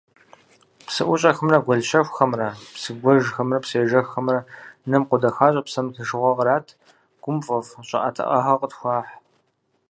[0.85, 4.39] Псыӏущӏэхэмрэ гуэл щэхухэмрэ, псыгуэжхэмрэ псыежэххэмрэ
[4.89, 6.67] нэм къодэхащӏэ, псэм тыншыгъуэ кърат,
[7.21, 9.11] гум фӏэфӏ щӏыӏэтыӏагъэ къытхуахь.